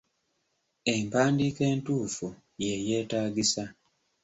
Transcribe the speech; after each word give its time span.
Empandiika 0.93 1.63
entuufu 1.73 2.27
ye 2.63 2.73
yeetagisa. 2.87 3.63